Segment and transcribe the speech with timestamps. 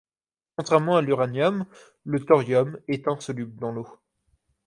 [0.57, 1.67] Contrairement à l'uranium,
[2.05, 3.87] le thorium est insoluble dans l'eau.